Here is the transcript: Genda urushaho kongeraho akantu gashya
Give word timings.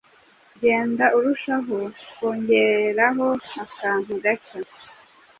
Genda 0.61 1.05
urushaho 1.17 1.77
kongeraho 2.17 3.27
akantu 3.63 4.11
gashya 4.23 4.59